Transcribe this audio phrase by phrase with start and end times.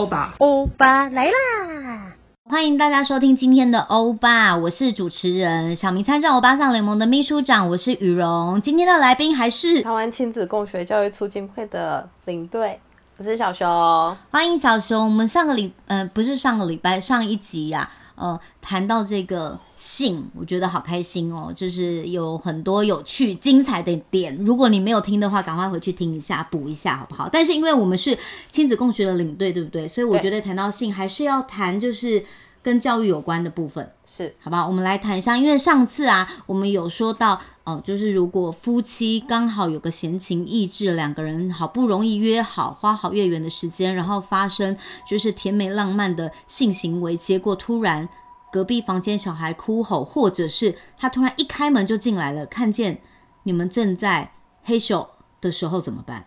[0.00, 2.14] 欧巴，欧巴来啦！
[2.48, 8.58] 欢迎大家收听今天的欧巴，我是主持人小明，参战欧巴桑联盟的秘书长，我是雨荣。
[8.62, 12.80] 今天的来宾还是台湾亲子共学教育促进会的领队，
[13.18, 14.16] 我是小熊。
[14.30, 15.04] 欢迎小熊。
[15.04, 18.09] 我们上个礼，呃，不是上个礼拜，上一集呀、啊。
[18.20, 24.36] 呃，谈到这个性，我觉得好开心哦，就是有很多有趣、精彩的点。
[24.44, 27.30] 如果你没有听的话，赶快回去听一下，补一下，好不好？
[27.32, 28.18] 但是因为我们是
[28.50, 29.88] 亲子共学的领队，对不对？
[29.88, 32.22] 所以我觉得谈到性，还是要谈就是
[32.62, 34.66] 跟教育有关的部分，是，好不好？
[34.66, 48.08] 我们来谈一下，因为上次啊，我们有说到，哦、呃，就是如果夫妻刚好有个闲情逸致，两个人好不容易约好，花好月圆的时间，然后发生就是甜美浪漫的性行为，结果突然。
[48.52, 53.00] 隔壁房间小孩哭吼，或者是他突然一开门就进来了，看见
[53.44, 54.32] 你们正在
[54.64, 55.06] 嘿咻
[55.40, 56.26] 的时候怎么办？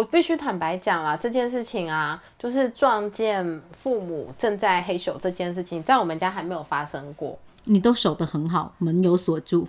[0.00, 7.38] 我必须坦白讲啊，这件事情啊，就是撞见父母正在嘿咻这件事情，在我们家还没有发生过。
[7.64, 9.68] 你都守得很好，门有锁住，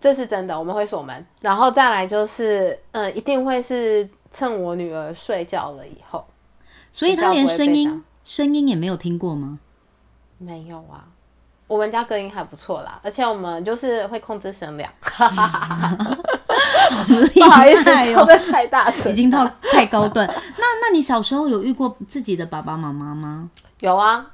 [0.00, 1.26] 这是真的，我们会锁门。
[1.42, 6.24] 然后再来就是，嗯，一定会是趁我女儿睡觉了以后，
[6.90, 8.02] 所以他连声音。
[8.24, 9.58] 声音也没有听过吗？
[10.38, 11.04] 没有啊，
[11.66, 14.90] 我们家隔音还不错啦，而且我们就是会控制声量。
[17.34, 20.26] 不好意思，说的太大声，已经到太高段。
[20.26, 23.50] 那那你小时候有遇过自己的爸爸妈妈吗？
[23.80, 24.26] 有啊，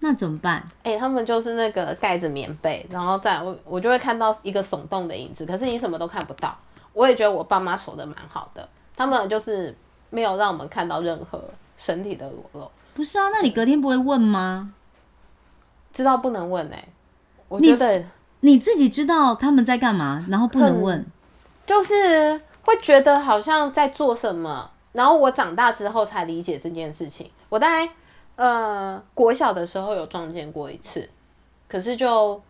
[0.00, 0.62] 那怎么办？
[0.82, 6.56] 哎、欸，他们就是那个盖着棉被，然后在我我就会看到一个耸动的影子，可是你什么都看不到。
[6.92, 9.76] 我也觉得我爸妈守的蛮好的，他们就是
[10.10, 11.42] 没有让我们看到任何
[11.76, 12.70] 身体的裸露。
[12.94, 14.72] 不是啊，那你隔天不会问吗？
[15.92, 16.88] 知道不能问哎、欸，
[17.48, 17.98] 我觉得
[18.40, 21.04] 你，你自己知道他们在干嘛，然后不能问，
[21.68, 24.68] 就是会觉得好像在做什么。
[24.92, 27.30] 然后我长大之后才理解这件事情。
[27.48, 27.92] 我大概
[28.34, 31.08] 呃国小的时候有撞见过一次，
[31.68, 32.42] 可是就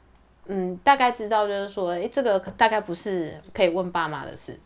[0.47, 4.59] 嗯大概知道就是说，哎、欸，这个大概不是可以问爸妈的事。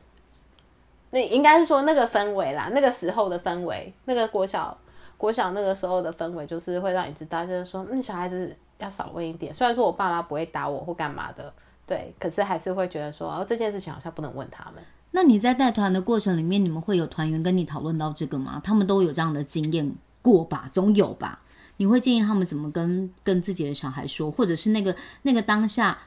[1.11, 4.77] 那应该是说那个氛围啦，那个时候的氛围，那个国小。
[5.19, 9.55] 国小那个时候的氛围就是会让你知道，就是说，嗯，小孩子要少问一点。
[9.55, 11.53] 虽然说我爸妈不会打我或干嘛的，
[11.87, 14.83] 对，可是还是会觉得说，哦，这件事情好像不能问他们。
[15.11, 18.61] 那你在带团的过程里面，你们会有团员跟你讨论到这个吗？
[18.65, 20.71] 他们都有这样的经验过吧？
[20.73, 21.41] 总有吧？
[21.77, 25.99] 你会建议他们怎么跟跟自己的小孩说，或者是那个那个当下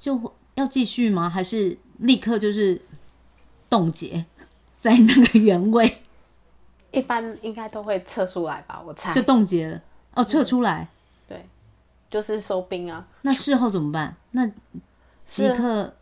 [0.00, 1.28] 就要继续吗？
[1.28, 2.80] 还是立刻就是
[3.68, 4.24] 冻结
[4.80, 6.02] 在那个原位？
[6.90, 9.80] 一般应该都会撤出来吧，我猜就冻结了
[10.14, 10.88] 哦，撤出来，
[11.28, 11.46] 嗯，对，
[12.10, 13.06] 就是收兵啊。
[13.22, 14.16] 那事后怎么办？
[14.30, 14.50] 那
[15.28, 15.94] 即刻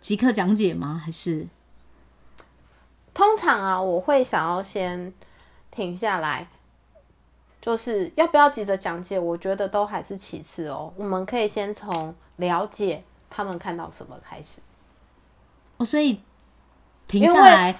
[0.00, 1.00] 即刻讲解吗？
[1.02, 1.46] 还是
[3.14, 5.12] 通常啊，我会想要先
[5.70, 6.48] 停下来，
[7.62, 9.18] 就是要不要急着讲解？
[9.18, 10.92] 我觉得都还是其次哦。
[10.96, 14.60] 我们可以先从了解他们看到什么开始。
[15.76, 16.20] 哦，所以
[17.06, 17.78] 停下来。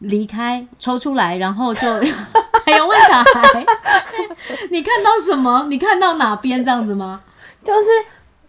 [0.00, 1.80] 离开，抽出来，然后就
[2.64, 3.66] 还有问小孩，
[4.72, 5.66] 你看到什么？
[5.68, 7.20] 你看到哪边这样子吗？
[7.62, 7.88] 就是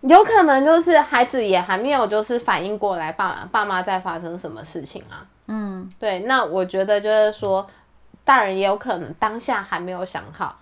[0.02, 5.26] 有可能就是孩子也还没有就是反应过来爸爸妈在发生什么事情啊。
[5.48, 6.22] 嗯，对。
[6.22, 7.68] 那我觉得就是说，
[8.24, 10.60] 大人也有可能当下还没有想好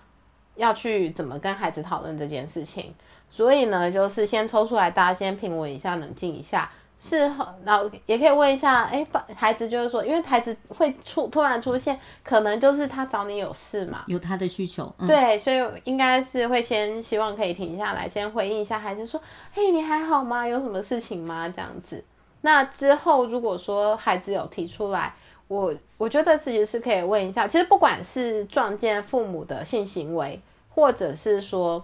[0.56, 2.94] 要去怎么跟孩子讨论这件事情，
[3.30, 6.70] 所以呢，就是先抽出来，大家先平稳一下，冷静一下。
[7.02, 19.18] 事后，然后也可以问一下，哎，孩子就是说，因为孩子会出突然出现，可能就是他找你有事嘛，有他的需求，嗯、对，所以应该是会先希望可以停下来，先回应一下孩子说，
[19.54, 20.46] 嘿，你还好吗？
[20.46, 21.48] 有什么事情吗？
[21.48, 22.04] 这样子。
[22.42, 25.14] 那之后如果说孩子有提出来，
[25.48, 30.38] 我我觉得其实是可以问一下，其实不管是撞见父母的性行为，
[30.68, 31.82] 或者是说，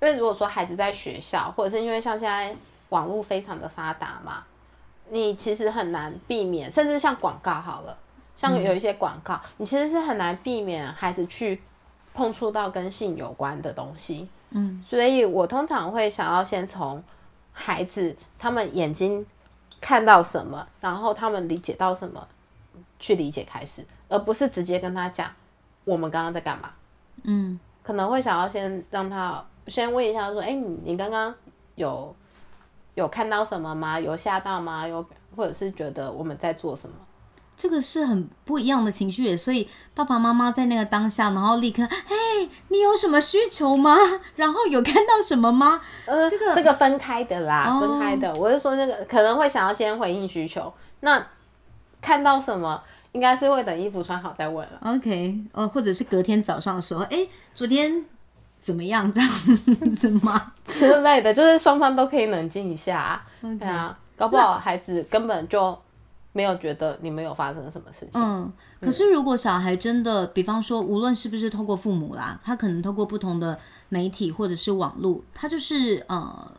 [0.00, 2.54] 因为如果说孩子在学校，或者是因为像现在。
[2.90, 4.44] 网络非常的发达嘛，
[5.10, 7.96] 你其实很难避免，甚至像广告好了，
[8.34, 11.60] 像有一些广告，嗯，你其实是很难避免孩子去
[12.14, 14.28] 碰触到跟性有关的东西。
[14.50, 17.02] 嗯，所以我通常会想要先从
[17.52, 19.26] 孩子他们眼睛
[19.80, 22.26] 看到什么，然后他们理解到什么
[22.98, 25.30] 去理解开始，而不是直接跟他讲
[25.84, 26.70] 我们刚刚在干嘛。
[27.24, 31.34] 嗯，可能会想要先让他先问一下说，哎，你你刚刚
[31.74, 32.16] 有。
[32.98, 33.98] 有看到什么吗？
[34.00, 34.86] 有吓到吗？
[34.86, 35.04] 有，
[35.36, 36.96] 或者是觉得我们在做什么？
[37.56, 43.96] 这个是很不一样的情绪，所以爸爸妈妈在那个当下，然后立刻，嘿，你有什么需求吗？
[44.34, 45.80] 然后有看到什么吗？
[46.06, 48.34] 呃，这个这个分开的啦，哦、分开的。
[48.34, 51.24] 我是说那个可能会想要先回应需求，那
[52.00, 52.82] 看到什么？
[53.12, 54.78] 应该是会等衣服穿好再问了。
[54.84, 58.04] OK，哦，或者是隔天早上的时候，哎，昨天
[58.58, 59.28] 怎么样这样
[59.94, 60.52] 子吗？
[60.66, 65.76] 之类的，就是双方都可以冷静一下.对啊，搞不好孩子根本就
[66.32, 68.20] 没有觉得你们有发生什么事情。
[68.20, 73.58] 嗯，可是如果小孩真的，比方说，无论是不是透过父母啦，他可能透过不同的
[73.88, 76.52] 媒体或者是网络，他就是呃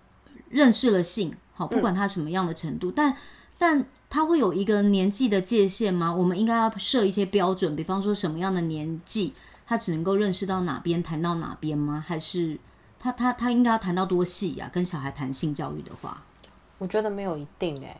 [0.49, 3.15] 认识了性，好，不管他什么样的程度，嗯、但
[3.57, 3.85] 但。
[4.11, 6.11] 他会有一个年纪的界限吗？
[6.11, 9.35] 我们应该要设一些标准，比方说什么样的年纪，
[9.69, 12.03] 他只能够认识到哪边，谈到哪边吗？
[12.03, 12.57] 还是
[12.99, 14.73] 他他他应该要谈到多细呀、啊？
[14.73, 16.23] 跟小孩谈性教育的话，
[16.79, 17.95] 我觉得没有一定哎。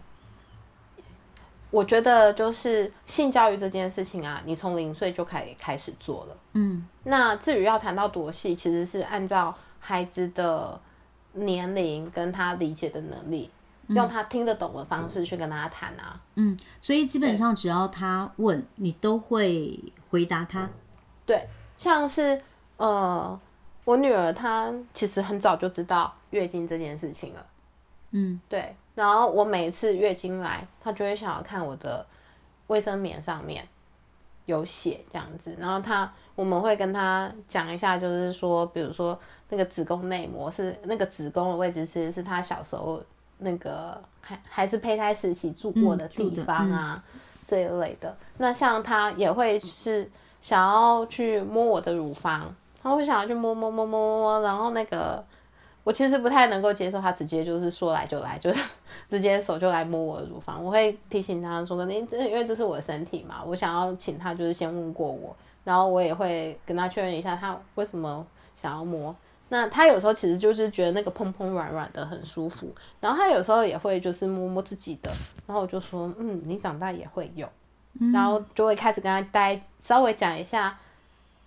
[1.70, 6.38] 我觉得就是性教育这件事情啊，你从零岁就可以开始做了。
[6.54, 10.82] 嗯，那至于要谈到多细，其实是按照孩子的
[11.34, 13.52] 年龄跟他理解的能力。
[13.90, 19.80] 用他听得懂的方式去跟他谈啊，嗯，所以基本上只要他问你，都会
[20.10, 20.70] 回答他。
[21.26, 21.48] 对，
[21.80, 22.42] 像是
[22.76, 23.40] 呃，
[23.86, 27.46] 我女儿她其实很早就知道月经这件事情了，
[28.12, 28.76] 嗯，对。
[28.96, 32.06] 然后我每一次月经来，她就会想要看我的
[32.68, 33.66] 卫生棉上面
[34.46, 35.56] 有血这样子。
[35.58, 39.18] 然后她我们会跟她讲一下，就是说，比如说
[39.48, 43.02] 那个子宫内膜是那个子宫的位置，其实是她小时候。
[43.42, 48.14] 那个还还是胚胎时期住过的地方啊，嗯嗯、这一类的。
[48.38, 50.12] 那像她也会是
[50.42, 55.24] 想要去摸我的乳房，他会想要去摸摸摸摸摸，然后那个
[55.84, 58.70] 我其实不太能够接受他直接就是说来就来，就是
[59.10, 60.64] 直接手就来摸我的乳房。
[60.64, 68.26] 我会提醒他说：“你因为这是我的身体嘛，我想要请他就是先问过我，然后我也会跟他确认一下他为什么
[68.56, 69.16] 想要摸。”
[69.52, 75.10] 那他有时候其实就是觉得那个蓬蓬软软的很舒服，然后他有时候也会就是摸摸自己的，
[75.48, 77.50] 然后我就说，嗯，你长大也会有，
[78.00, 80.78] 嗯、然后就会开始跟他待稍微讲一下，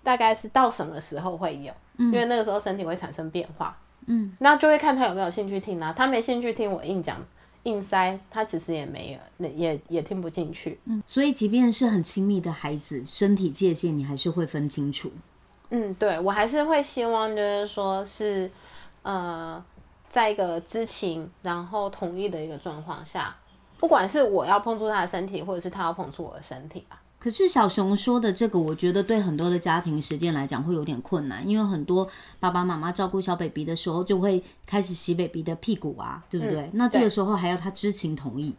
[0.03, 3.77] 大概是到什么时候会有，嗯、因为那个时候身体会产生变化，
[4.07, 7.19] 嗯，那就会看他有没有兴趣听啊，他没兴趣听我硬讲
[7.65, 15.13] 硬塞，他其实也没有，那也也听不进去，嗯，所以即便是很亲密的孩子，身体界限你还是会分清楚。
[15.71, 18.51] 嗯，对，我还是会希望，就是说是，
[19.03, 19.65] 呃，
[20.11, 23.35] 在一个知情然后同意的一个状况下，
[23.83, 26.95] 不管是我要碰触他的身体，或者是他要碰触我的身体啊。
[27.19, 32.09] 可是小熊说的这个，我觉得对很多的家庭实践来讲会有点困难，因为很多
[32.39, 36.61] 爸爸妈妈照顾小 baby 的时候，就会开始洗 baby 的屁股啊，对不对？
[36.61, 38.55] 嗯，那这个时候还要他知情同意。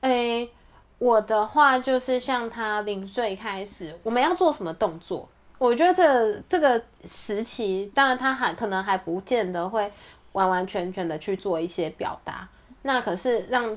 [0.00, 0.50] 诶，
[0.98, 5.28] 我的话就是像他零岁开始，我们要做什么动作？
[5.58, 9.92] 我觉得这这个时期，当然他还可能还不见得会
[10.32, 12.48] 完完全全的去做一些表达，
[12.82, 13.76] 那可是让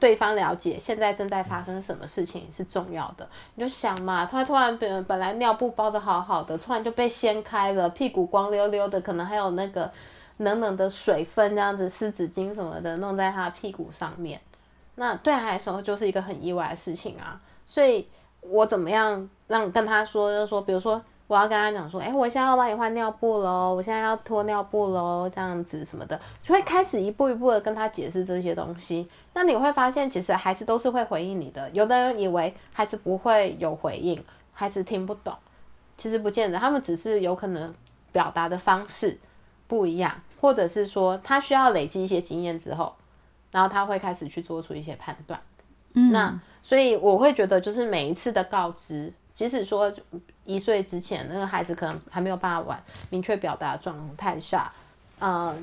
[0.00, 3.28] 对方了解现在正在发生什么事情是重要的。
[3.54, 9.90] 你就想嘛，他突然本本来尿布包的好好的，突然就被掀开了，屁股光溜溜的，可能还有那个
[10.38, 14.40] 冷冷的水分这样子，湿纸巾什么的弄在他屁股上面，
[14.94, 18.08] 那对他来说就是一个很意外的事情啊，所以。
[18.40, 29.06] 我怎么样让跟他说，就是说，比如说我要跟他讲说，哎，我现在要帮你换尿布喽，我现在要脱尿布喽，这样子什么的，就会开始一步一步的跟他解释这些东西。
[29.34, 31.68] 那你会发现，其实孩子都是会回应你的。
[31.70, 34.18] 有的人以为孩子不会有回应，
[34.52, 35.34] 孩子听不懂，
[35.98, 37.74] 其实不见得，他们只是有可能
[38.10, 39.18] 表达的方式
[39.66, 42.94] 不一样，或者是说他需要累积一些经验之后，
[43.50, 45.38] 然后他会开始去做出一些判断。
[45.92, 46.40] 嗯，那。
[46.60, 49.92] 所以我会觉得，就是每一次的告知，即使说
[50.44, 54.72] 一岁之前那个孩子可能还没有办法完明确表达状态下，
[55.20, 55.56] 呃，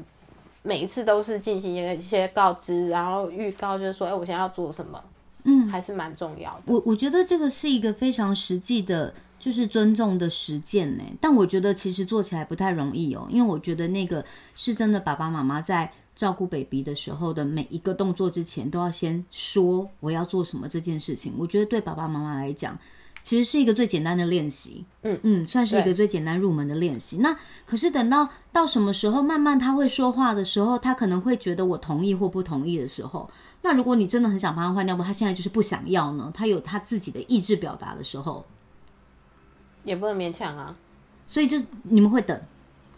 [0.64, 5.04] 每一次都是进行一个一些告知，然后预告，就是说，哎，我现在要做什么，
[5.44, 6.62] 嗯，还是蛮重要的。
[6.68, 11.04] 我我觉得这个是一个非常实际的，就是尊重的实践呢。
[11.20, 14.24] 但我觉得其实做起来不太容易哦，因为我觉得那个
[14.56, 15.92] 是真的，爸爸妈妈在。
[16.16, 21.34] 照顾 baby 的时候的每一个动作之前，都要先说我要做什么这件事情。
[21.38, 22.80] 我觉得对爸爸妈妈来讲，
[23.26, 24.86] 其实是一个最简单的练习。
[25.02, 27.18] 嗯嗯，算是一个最简单入门的练习。
[27.18, 33.30] 那可是等到到什么时候，慢慢他会说话的时候，他可能会觉得我同意或不同意的时候，
[33.64, 36.32] 那如果你真的很想帮他换尿布，他现在就是不想要呢？
[36.34, 38.46] 他有他自己的意志表达的时候，
[39.84, 40.76] 也不能勉强啊。
[41.28, 42.40] 所以就你们会等，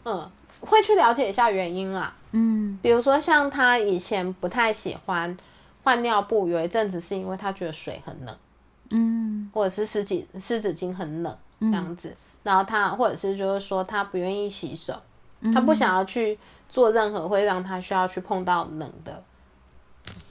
[0.04, 0.30] 嗯。
[0.60, 5.38] 会去了解一下原因啦，嗯，比如说像他以前不太喜欢
[5.84, 8.36] 换尿布，有一阵子是因为他觉得水很冷，
[8.92, 14.94] 嗯，或者是湿纸湿纸巾很冷这样子，嗯、然后他或者是就是说他不愿意洗手，
[15.42, 16.38] 嗯、他不想要去
[16.70, 19.24] 做任何会让他需要去碰到冷的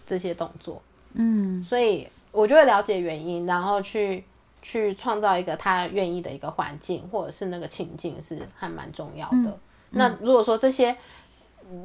[0.06, 0.82] 这些动作，
[1.14, 4.24] 嗯，所以我就会了解原因，然后去
[4.62, 9.58] 去创造一个他愿意的一个环境，或者是那个情境是还蛮重要的。
[9.90, 10.96] 那如果说这些，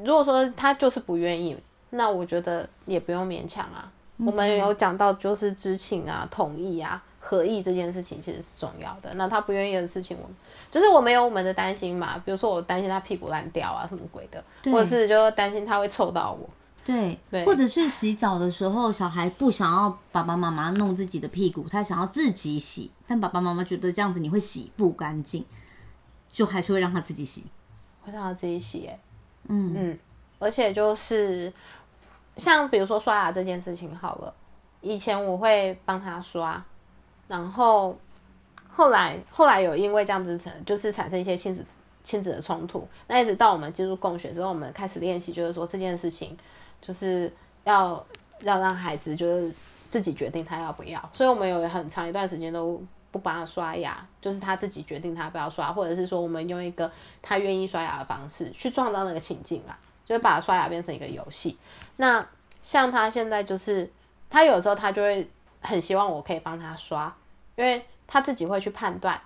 [0.04, 1.58] 如果说他就是不愿意，
[1.92, 3.92] 那我觉得也不用勉强啊。
[4.22, 9.14] 嗯、我们有讲到就是知情啊、同意啊、合意这件事情其实是重要的。
[9.16, 10.36] 那他不愿意的事情，我们
[10.70, 12.18] 就是我们有我们的担心嘛。
[12.24, 16.50] 比如说我担心他屁股烂掉啊，什么鬼的，或者是就担心他会臭到我。
[16.84, 25.46] 对，对或者是洗澡的时候，小孩不想要爸爸妈妈弄自己的屁股，他想要自己洗，但爸爸妈妈觉得这样子你会洗不干净，
[26.32, 27.46] 就还是会让他自己洗，
[28.02, 29.00] 会让他自己洗，欸，
[29.48, 30.00] 嗯嗯，
[30.40, 31.54] 而且就是
[32.38, 34.34] 像比如说刷牙这件事情好了，
[34.82, 36.64] 以前我会帮他刷，
[37.28, 37.98] 然后
[38.68, 41.66] 后来后来有因为这样子产就是产生一些亲子
[42.04, 46.38] 亲子的冲突，那一直到我们进入共学之后，我们开始练习，就是说这件事情。
[46.82, 47.32] 就是
[47.64, 48.04] 要
[48.40, 49.54] 要让孩子就是
[49.88, 61.56] 自己决定他要不要，所以我们有很长一段时间都不帮他刷牙，就是他自己决定他不要刷，或者是说我们用一个他愿意刷牙的方式去创造那个情境啊，就是把刷牙变成一个游戏。
[61.98, 62.26] 那
[62.64, 63.92] 像他现在就是
[64.30, 65.30] 他有时候他就会
[65.62, 67.14] 很希望我可以帮他刷，
[67.56, 69.20] 因为他自己会去判断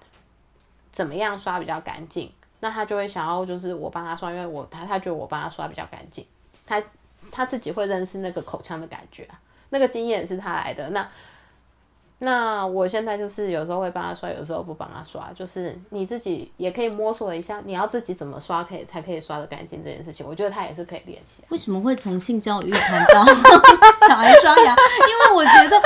[0.91, 6.25] 怎么样刷比较干净，那他就会想要就是我帮他刷，因为我他他觉得我帮他刷比较干净，
[6.65, 6.81] 他。
[7.31, 9.27] 他自己会认识那个口腔的感觉，
[9.69, 10.87] 那个经验是他来的。
[10.91, 11.05] 那
[12.25, 21.43] 那我现在就是有时候会帮他刷，有时候不帮他刷，就是你自己也可以摸索一下，你要自己怎么刷可以才可以刷的干净这件事情，我觉得他也是可以练习。
[21.49, 23.23] 为什么会从性教育谈到
[24.09, 24.75] 小孩刷牙？
[24.75, 25.77] 因为我觉得，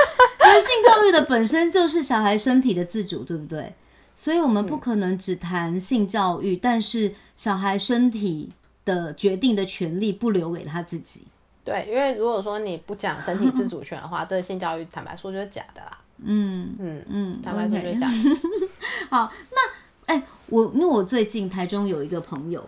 [0.45, 3.73] 因为性教育的本身就是小孩身体的自主，对不对？
[4.15, 8.51] 所以我们不可能只谈性教育，嗯、但是小孩身体。
[8.85, 11.27] 的决定的权利不留给他自己。
[11.63, 15.98] 对，因为如果说你不讲身体自主权的话，这个性教育坦白说就是假的啦。
[16.23, 18.11] 嗯嗯嗯，坦白说就这样。
[19.09, 22.67] 好，那哎、欸，我因为我最近台中有一个朋友，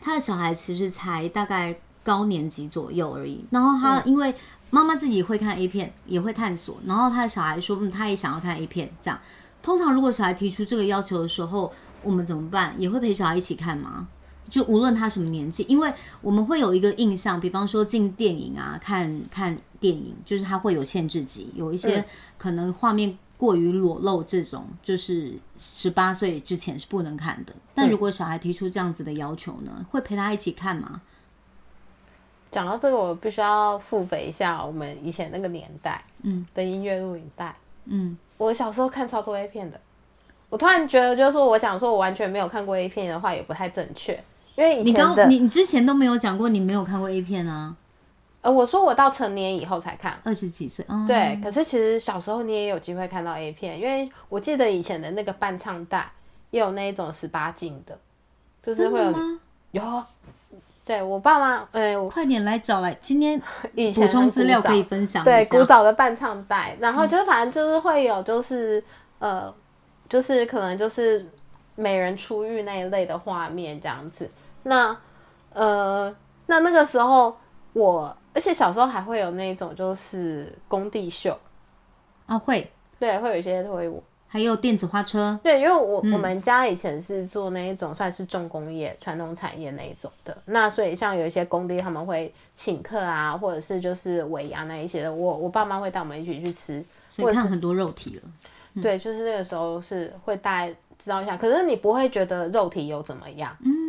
[0.00, 3.44] 他的小孩其实才大概高年级左右而已。
[3.50, 4.34] 然后他因为
[4.70, 8.90] 妈妈自己会看 A 片，也会探索，然后他的小孩说，嗯，他也想要看 A 片。
[9.00, 9.18] 这样，
[9.62, 11.72] 通常如果小孩提出这个要求的时候，
[12.02, 12.74] 我们怎么办？
[12.78, 14.08] 也会陪小孩一起看吗？
[14.50, 22.04] 就无论他什么年纪，因为我们会有一个印象，比方说进电影啊，看看电影，就是他会有限制级，有一些
[22.38, 27.52] 可能画面过于裸露，这种就是十八岁之前是不能看的。
[27.74, 31.00] 但如果小孩提出这样子的要求呢，会陪他一起看吗？
[32.50, 39.80] 讲到这个，我必须要复习一下我们以前那个年代，嗯，的音乐录影带，嗯，我小时候看超多 A 片的，
[40.48, 44.22] 我突然觉得，就是说我讲说我完全没有看过 A 片的话，也不太正确。
[44.56, 47.74] 因为以前你刚你你之前都没有讲过你没有看过 A 片啊，
[48.42, 51.40] 呃，我说我到成年以后才看，二十几岁，嗯、对。
[51.42, 56.10] 可是其实小时候你也有机会看到 A 片，因为我记得以前的那个伴唱带
[56.50, 57.98] 也有那一种十八禁的，
[58.62, 59.40] 就是会有吗
[59.72, 60.04] 有。
[60.86, 63.40] 对我爸妈，哎、快点来找来，今天
[63.74, 65.24] 以前补充资料可以分享。
[65.24, 68.78] 对，古早的伴唱带，然后就反正就是会有，就是、
[69.20, 69.54] 嗯、呃，
[70.10, 71.26] 就是可能就是
[71.74, 74.30] 美人出浴那一类的画面这样子。
[74.64, 74.96] 那，
[75.52, 76.14] 呃，
[76.46, 77.36] 那那个时候
[77.72, 81.38] 我，而且小时候还会有那种就是工地秀
[82.26, 98.22] 啊，会，对，会有一些推舞，还有电子花车，对，因为我、嗯、我们家以前是做那一种算是重工业、传统产业那一种的，那所以像有一些工地他们会请客啊，或者是就是尾牙那一些的，我我爸妈会带我们一起去吃，所以看很多肉体了，
[98.74, 103.83] 嗯、对，就是那个时候是会大概知道一下，可是你不会觉得肉体有怎么样，嗯。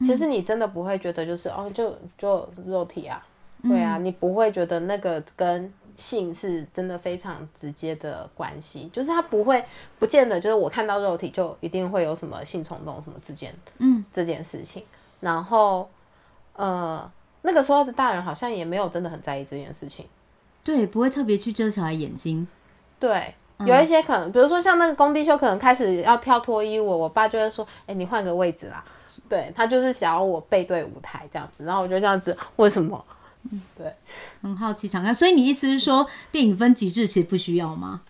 [0.00, 3.24] 其实你真的不会觉得就是哦，就就肉体啊，
[3.62, 9.64] 对啊，你不会觉得那个跟性是真的非常直接的关系，就是他不会
[9.98, 14.84] 不见得就是我看到肉体就一定会有什么性冲动什么之间，嗯，这件事情。
[15.18, 15.90] 然后
[16.54, 17.10] 呃，
[17.42, 20.06] 那个时候的大人好像也没有真的很在意这件事情，
[20.62, 22.46] 对，不会特别去遮小孩眼睛。
[23.00, 23.34] 对，
[23.66, 28.84] 有一些可能，比如说像那个工地秀，可能开始要跳脱衣舞，我爸就会说：“哎，你换个位置啦。”
[29.28, 33.02] 对，他就是想要我背对舞台这样子，然后我就这样子，为什么？
[33.50, 33.94] 嗯，对，
[34.42, 38.02] 很好奇想看，所以你意思是说电影分级制其实不需要吗？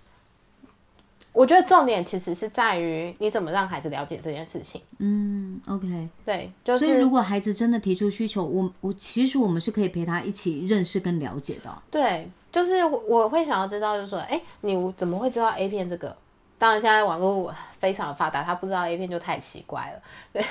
[1.32, 4.80] 我觉得重点其实是在于你怎么让孩子了解这件事情。
[4.98, 11.82] 嗯，OK，对，就是所以如果孩子真的提出需求，我我其实我们是可以陪他一起认识跟了解的。
[11.92, 16.16] 对，就是我会想要知道，就是说，哎，你怎么会知道 A 片这个？
[16.58, 20.02] 当然，现在网络非常发达，他不知道 A 片就太奇怪了。
[20.32, 20.44] 对，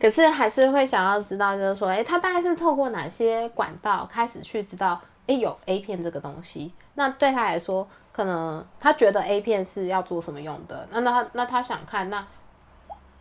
[0.00, 6.72] 可是还是会想要知道，就是说，哎，他大概是透过哪些管道开始去知道，哎，有 A 片这个东西？
[6.94, 12.26] 那对他来说，可能他觉得 A 片是要做什么用的，那那他那他想看，那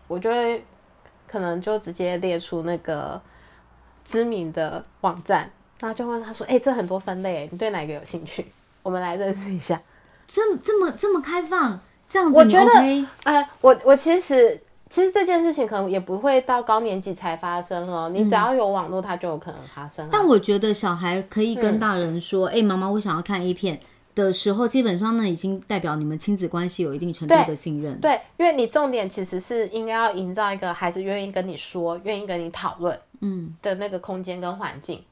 [0.07, 0.65] 我就会
[1.27, 3.21] 可能就直接列出那个
[4.03, 8.51] 知名的网站，然后就问他说：“哎、欸，这很多分类，你对哪个有兴趣？
[8.81, 9.79] 我们来认识一下。”
[10.27, 11.79] 这这么这么开放，
[12.11, 12.45] 这样子、OK?
[12.45, 12.79] 我觉得，
[13.23, 20.11] 哎、呃，我我其实其实这件事情可能也不会到高年级才发生哦，你只要有网络，它就有可能发生、啊嗯。
[20.11, 23.79] 但我觉得小孩可以跟大人说：“哎、嗯，妈妈，我想要看 A 片。”
[24.13, 27.97] 的时候，基本上呢已经代表你们亲子关系有一定程度的信任。
[28.01, 35.03] 对，对，因为你重点其实是应该要营造一个孩子愿意跟你说、愿意跟你讨论，嗯的那个空间跟环境，嗯，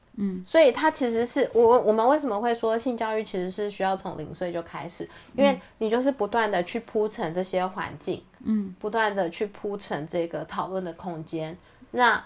[0.44, 11.56] 所以他其实是我我们为什么会说性教育其实是需要从零岁就开始，因为你就是不断的去铺陈这些环境，嗯，不断的去铺陈这个讨论的空间，
[11.92, 12.22] 那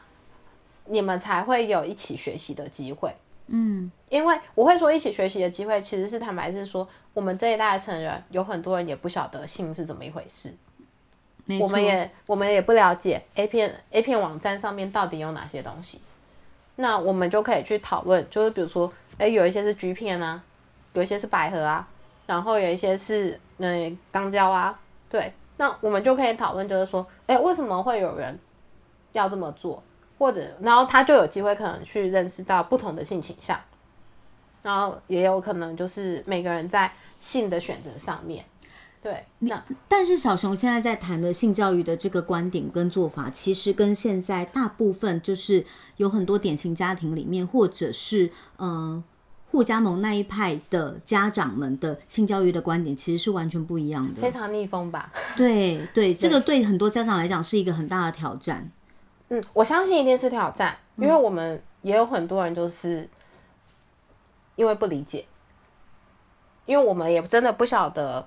[0.86, 3.14] 你们才会有一起学习的机会。
[3.46, 10.52] 嗯，因为我会说一起学习的机会，其实是坦白是说，我们这一代的成人有很多人也不晓得性是怎么一回事，
[11.60, 16.00] 我们也我们也不了解 A 片 A 片网站上面到底有哪些东西，
[16.76, 20.42] 那我们就可以去讨论，就是比如说，哎，有一些是橘片啊，
[20.94, 21.86] 有一些是百合啊，
[22.26, 24.78] 然后有一些是嗯肛交啊，
[25.08, 28.38] 对，那我们就可以讨论，就是说，哎，为什么会有人
[29.12, 29.82] 要这么做？
[30.16, 33.58] 或者，然后他就有机会可能去认识到不同的性倾向，
[34.62, 38.44] 然后也有可能就是每个人在性的选择上面，
[39.04, 39.22] 对。
[39.40, 45.66] 那但是小熊现在在谈的性教育的这个观点跟做法，其实跟现在大部分就是
[45.98, 49.04] 有很多典型家庭里面，或者是嗯
[49.50, 55.12] 互加盟那一派的家长们的性教育的观点，其实是完全不一样的，非常逆风吧？
[55.36, 58.70] 对对，这个对很多家长来讲是一个很大的挑战。
[59.28, 63.06] 嗯，我相信一定是挑战，因为我们也有很多人就是
[64.56, 65.26] 因为不理解，
[66.64, 68.26] 因为我们也真的不晓得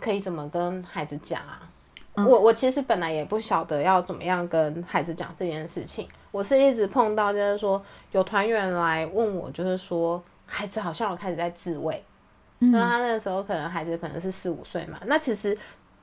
[0.00, 1.62] 可以怎么跟孩子讲啊。
[2.14, 7.80] 我我其实本来也不晓得要怎么样跟孩子讲这件事情，我是一直碰到就是说
[8.10, 12.02] 有团员来问我，就是说孩子好像有开始在自慰，
[12.58, 15.56] 因为他那个时候可能孩子可能是四五岁嘛，那其实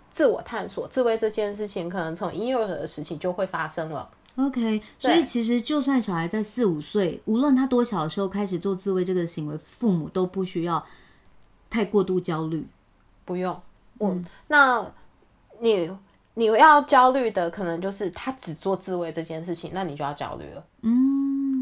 [0.09, 4.09] 自我探索自慰这件事情，可能从婴幼儿的时期就会发生了。
[4.37, 10.85] OK，所以其实就算小孩在四五岁，无论他多小的时候开始做自慰这个行为，父母都不需要
[11.69, 12.65] 太过度焦虑。
[13.25, 13.59] 不用，
[13.99, 14.85] 嗯，那
[15.59, 15.89] 你
[16.33, 20.65] 你要焦虑的可能就是他只做自慰这件事情，那你就要焦虑了。
[20.81, 21.14] 嗯。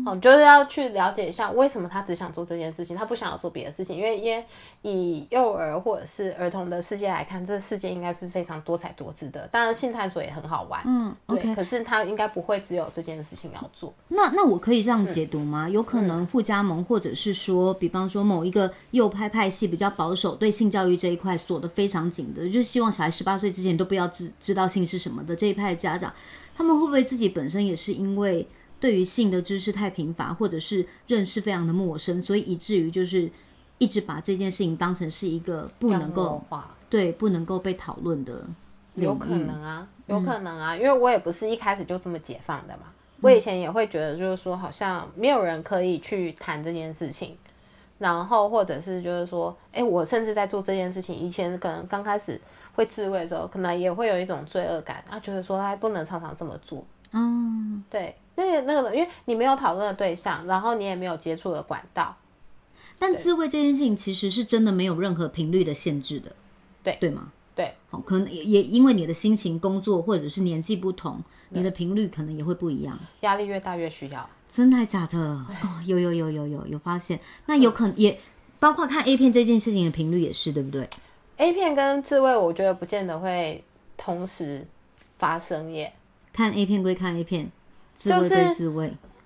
[0.05, 3.97] 哦，就是要去了解一下为什么他只想做这件事情，他不想要做别的事情。
[3.97, 4.43] 因为，因为
[4.81, 9.47] 以幼儿或者是儿童的世界来看，这个世界应该是非常多彩多姿的。
[9.51, 11.37] 当然，性探索也很好玩，嗯，对。
[11.43, 11.55] Okay.
[11.55, 13.93] 可是他应该不会只有这件事情要做。
[14.09, 15.67] 那那我可以这样解读吗？
[15.67, 26.11] 嗯、有可能互加盟，或者是说，比方说某一个右派派系比较保守，对性教育这一块锁得非常紧的，就是希望小孩十八岁之前都不要知知道性是什么的这一派的家长，
[26.55, 28.47] 他们会不会自己本身也是因为？
[28.83, 33.31] 对于性的知识太贫乏，或者是认识非常的陌生，所以以至于就是
[33.77, 36.43] 一直把这件事情当成是一个不能够
[36.89, 38.45] 对不能够被讨论的。
[38.95, 42.91] 有可能啊，有可能啊，嗯，因为我也不是一开始就这么解放的嘛。
[43.21, 47.37] 我以前也会觉得，就是说好像没有人可以去谈这件事情，
[47.99, 52.37] 然后或者是就是说，哎，我甚至在做这件事情以前，可能刚开始
[52.73, 56.85] 会自慰的时候，可能也会有一种罪恶感啊，就是说他不能常常这么做。
[57.13, 58.15] 嗯，对。
[58.35, 62.17] 那个那个，因为你没有讨论的对象，然后你也没有接触的管道。
[62.97, 66.31] 但自慰这件事情其实是真的没有任何频率的限制的，
[66.81, 67.31] 对对吗？
[67.55, 72.97] 对，好，可能也也因为你的心情、工作或者是年纪不同，你的频率可能也会不一样。
[73.19, 75.19] 压力越大越需要，真的假的？
[75.19, 78.19] 哦，有有有有有有发现，那有可能也
[78.59, 80.89] 包括看 A 片这件事情的频率也是对不对
[81.37, 83.63] ？A 片跟自慰，我觉得不见得会
[83.97, 84.65] 同时
[85.17, 85.93] 发生耶。
[86.31, 87.51] 看 A 片归看 A 片。
[87.99, 88.53] 就是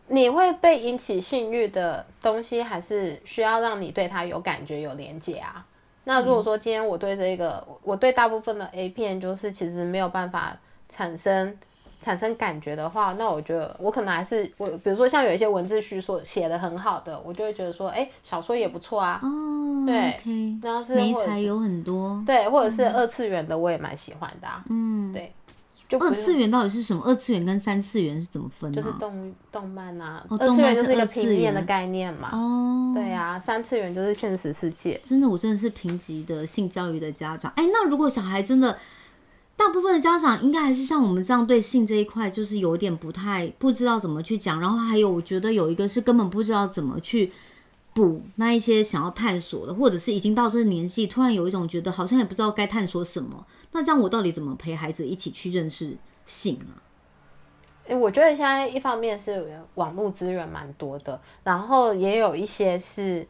[0.10, 5.66] 你会被引起性欲的东西，还是需要让你对它有感觉、有连接啊？
[6.04, 10.56] 那如果说今天我对这个，我对大部分的 A 片就是其实没有办法
[10.88, 11.58] 产生
[12.02, 19.20] 产生感觉的话，那我觉得我可能还是我，比如说像有一些文字叙述写的很好的，我就会觉得说，哎，小说也不错啊。
[19.24, 20.20] 哦，对，
[20.62, 24.64] 然后是题材有很多，对，或者是二次元的，我也蛮喜欢的啊。
[24.70, 25.34] 嗯，对。
[25.90, 27.02] 就二次元到底是什么？
[27.06, 28.82] 二次元跟三次元是怎么分的？
[28.82, 32.30] 就是动动漫啊，哦、二次元就是一个平面的概念嘛。
[32.34, 35.00] 哦，对啊，三次元就是现实世界。
[35.02, 37.50] 真的，我真的是评级的性教育的家长。
[37.56, 38.78] 哎、欸，那如果小孩真的，
[39.58, 44.62] 大部分的家长应该还是像我们这样对性这一块，就是有点不太不知道怎么去讲。
[44.62, 47.32] 然后还有，我觉得有一个是根本不知道怎么去
[47.94, 53.46] 补那一些想要探索的，或者是已经到这个年纪，突然有一种觉得好像也不知道该探索什么。
[53.72, 56.78] 那这样我到底怎么陪孩子一起去认识性啊？
[57.96, 63.26] 我觉得现在一方面是网络资源蛮多的，然后也有一些是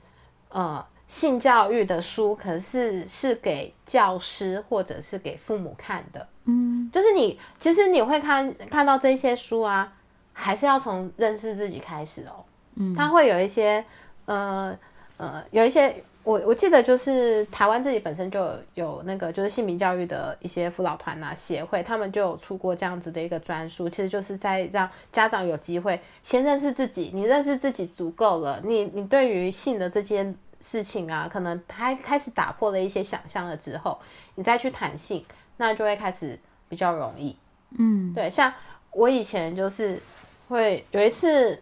[0.50, 6.28] 呃性教育的书，可是是给教师或者是给父母看的。
[6.46, 9.94] 嗯，就是你其实你会看看到这些书啊，
[10.34, 12.44] 还是要从认识自己开始哦。
[12.76, 13.84] 嗯，它会有一些
[14.26, 14.78] 呃
[15.18, 16.04] 呃有一些。
[16.24, 34.00] 我我记得就是台湾自己本身就有有那个就是性平教育的一些辅导团啊协会，他们就有出过这样子的一个专书，其实就是在让家长有机会先认识自己，你认识自己足够了，你你对于性的这件事情啊，可能他开始打破了一些想象了之后，
[34.36, 35.26] 你再去谈性，
[35.58, 36.40] 那就会开始
[36.70, 37.36] 比较容易。
[37.78, 38.54] 嗯，对，像
[38.92, 40.02] 我以前就是
[40.50, 41.62] 会有一次。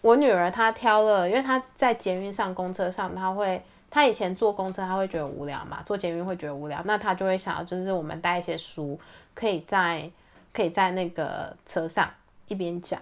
[0.00, 9.00] 我女儿她挑了，因为她在捷运上、公车上，她会，她以前坐公车她会觉得无聊嘛，坐捷运会觉得无聊，那她就会想要，就是我们带一些书，
[9.34, 10.10] 可以在
[10.52, 12.12] 可以在那个车上
[12.46, 13.00] 一边讲。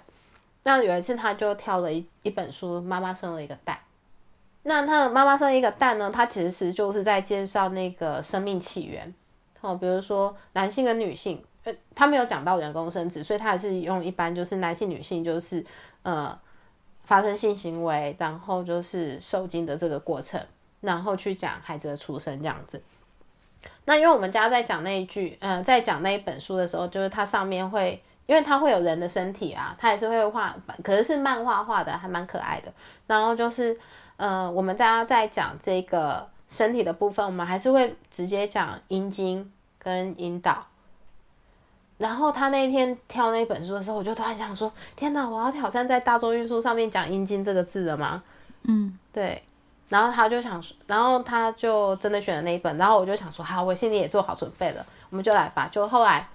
[0.62, 3.76] 那有一次她就挑了一一本书，妈妈生了一个蛋。
[4.64, 9.14] 那他的妈妈生一个蛋呢，他其实就是在介绍那个生命起源，
[9.60, 15.64] 哦，比如说男性跟女性，呃，她没有讲到人工生殖，所以他还是用一般就是男性、女性，就是
[16.02, 16.38] 呃。
[17.04, 20.40] 发生性行为，然后就是受精的这个过程，
[20.80, 22.80] 然后去讲孩子的出生这样子。
[23.86, 32.72] 那因为我们家在讲那一句，呃，在讲那一本书的时候，就是它上面会，因为它会有人的身体啊，它也是会画，可是是漫画画的，还蛮可爱的。
[33.08, 33.76] 然后就是，
[34.22, 40.64] 呃，我们大家在讲这个身体的部分，我们还是会直接讲阴茎跟阴道。
[41.98, 48.22] 然后他那一天挑那本书的时候，我就突然想说：天哪，我要挑战在大众运输上面讲“阴茎”这个字了吗？
[48.62, 49.42] 嗯，对。
[49.88, 52.78] 然后他就想说，然后他就真的选了那一本。
[52.78, 55.68] 然后我就想说：好，我心里也做好准备了，我们就来吧。
[55.72, 56.28] 就后来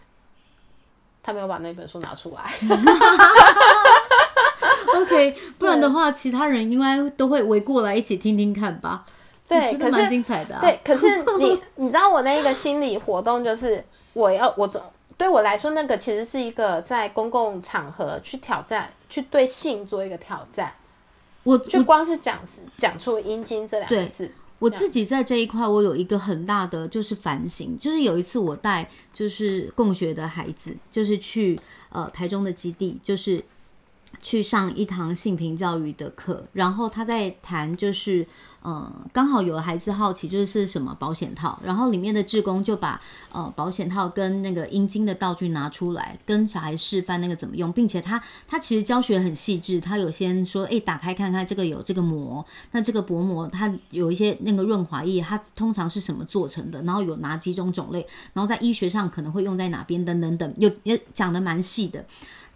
[1.24, 2.52] 他没有把那本书拿出来。
[5.02, 9.06] OK， 不然的话，其他人应该都会围过来一起听听看吧。
[9.48, 10.62] 对，可是蛮精彩的啊。
[10.62, 13.84] 对，可是你 你知道我那个心理活动就是
[14.14, 14.82] 我要我总。
[15.18, 20.74] 对我来说，那个其实是一个在公共场合去挑战，去对性做一个挑战。
[21.44, 22.38] 我就光是讲
[22.76, 24.30] 讲出“阴茎”这两个字，
[24.60, 31.58] 我自己在这一块，我有一个很大的就是反省，就是有一次我带就是共学的孩子，就是去
[31.90, 33.44] 呃台中的基地，就是。
[34.22, 38.26] 去上一堂性平教育的课，然后他在谈，就是，
[38.62, 43.00] 呃，刚好有孩子好奇，就是什么保险套，然后里面的志工就把
[43.32, 62.04] 呃保险套跟那个阴茎的道具拿出来，跟小孩示范那个怎么用，并且他他其实教学很细致，他有先说，哎，打开看看这个有这个膜，那这个薄膜它有一些那个润滑液，它通常是什么做成的，然后有哪几种种类，然后在医学上可能会用在哪边等等等，有也讲得蛮细的。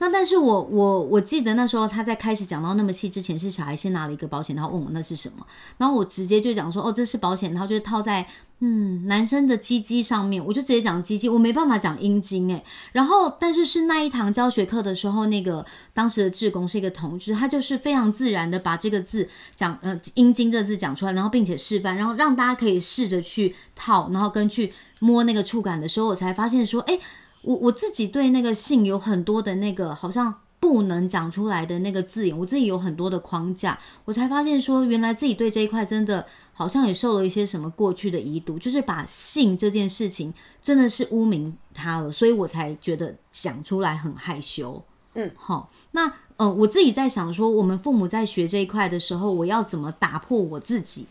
[0.02, 5.46] 那但是我我我记得那时候他在开始讲到那么细之前，是小孩先拿了一个保险套问我那是什么，
[5.78, 8.26] 然后我直接就讲说哦，这是保险套，就是套在
[8.62, 12.64] 嗯男生的鸡鸡上面，我就直接讲鸡鸡，我没办法讲阴茎诶。
[12.94, 26.96] 然后但是是那一堂教学课的时候，那个当时的志工是一个同志，他就是非常自然的把这个字讲呃阴茎这字讲出来，然后并且示范，然后让大家可以试着去套，然后跟去摸那个触感的时候，我才发现说哎。
[26.96, 27.02] 诶
[27.44, 44.84] 我我自己对那个性有很多的那个好像不能讲出来的那个字眼，我自己有很多的框架，我才发现说，原来自己对这一块真的好像也受了一些什么过去的遗毒，就是把性这件事情真的是污名它了，所以我才觉得讲出来很害羞。
[45.16, 51.06] 嗯，好，那呃，我自己在想说，我们父母在学这一块的时候，我要怎么打破我自己？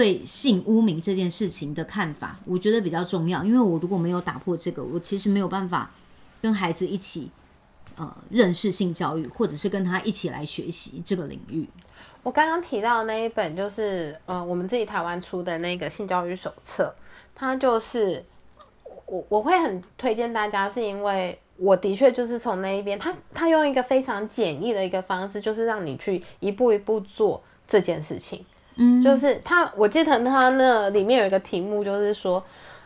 [0.00, 3.44] 对性污名这件事情的看法，我觉得比较重要。
[3.44, 5.90] 因为我如果没有打破这个，我其实没有办法
[6.40, 7.28] 跟孩子一起
[7.96, 11.68] 呃认识性教育，或者是跟他一起来学习这个领域。
[12.22, 16.94] 我刚刚提到的那一本就是呃我们自己台湾出的那个性教育手册，
[17.34, 18.24] 它就是
[19.04, 28.42] 我我会很推荐大家，是因为我的确就是从那一边，他他用一个非常简易的一个方式，就是让你去一步一步做这件事情。
[28.82, 32.42] 嗯，就是他，我记得他那里面有一个题目，就是说，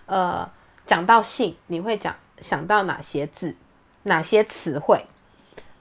[0.07, 0.49] 呃，
[0.89, 3.55] 讲到性，你会讲想到哪些字，
[4.03, 5.07] 哪些词汇？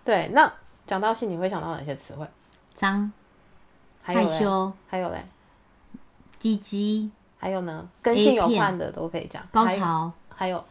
[0.06, 0.54] 对，那
[0.86, 2.28] 讲到性，你会想到哪些词汇？
[2.76, 3.12] 脏，
[4.04, 5.26] 害羞，还有嘞，
[6.38, 9.42] 鸡鸡，还有呢，跟性有关的都可以讲。
[9.52, 10.64] 高潮，还有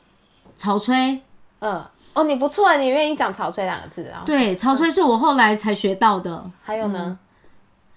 [0.56, 1.20] 潮吹，
[1.58, 4.22] 嗯，哦，你不错，你愿意讲潮吹两个字啊？
[4.24, 6.48] 对，潮吹是我后来才学到的。
[6.62, 7.18] 还有呢？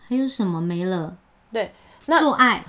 [0.08, 1.15] 还有什么没了？
[1.56, 1.72] 对，
[2.08, 2.62] 那做爱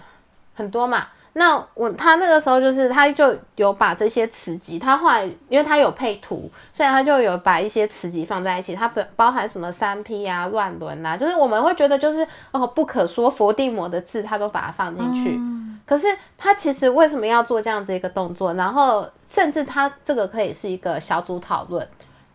[0.55, 1.09] 很多嘛。
[1.33, 8.77] 那我他那个时候就是他就有把这些词集，他后来因为他有配图，所以他就有把一些词集放在一起。
[8.77, 15.33] 它本包含什么三 P 啊、乱伦啊，就是我们会觉得就是哦不可说佛地魔的字，他都把它放进去。
[15.37, 16.07] 嗯、可是
[16.39, 18.55] 他其实为什么要做这样子一个动作？
[18.55, 21.87] 然后甚至他这个可以是一个小组讨论，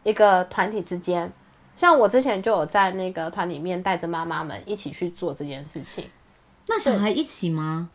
[0.04, 1.32] 一个团体之间。
[1.76, 6.08] 像我之前就有在那个团里面带着妈妈们一起去做这件事情。
[6.68, 7.90] 那小孩一起吗？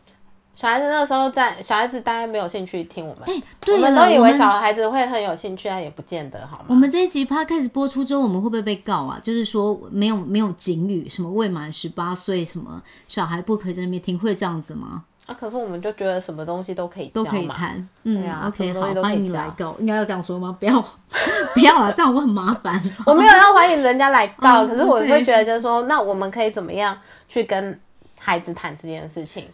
[0.53, 6.65] 小孩子那时候在，小孩子大概没有兴趣听我们，欸、对我们都以为小孩子会很有兴趣，但也不见得，好吗？
[6.69, 9.19] 我们这一集他开始播出之后，我们会不会被告啊？
[9.21, 15.03] 就是说没有没有警语，什么未满十八岁，什么小孩不可以在那边听，会这样子吗？
[15.27, 20.55] 啊，可是我们就觉得什么东西都可以都可以谈，嗯对啊，OK，好，欢迎你来告，应该要这样说吗？
[20.59, 20.83] 不要
[21.53, 22.81] 不要啊，这样我很麻烦。
[23.05, 26.97] 我没有要欢迎人家来告，可是我会觉得就是说，那我们可以怎么样
[27.29, 27.79] 去跟
[28.17, 29.45] 孩子谈这件事情？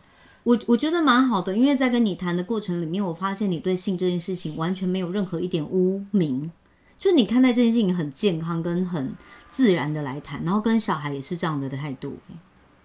[0.44, 6.52] 我我觉得蛮好的，因为在跟你谈的过程里面，我发现你对性这件事情完全没有任何一点污名，
[6.98, 9.14] 就你看待这件事情很健康跟很
[9.52, 12.18] 自然的来谈，然后跟小孩也是这样的的态度，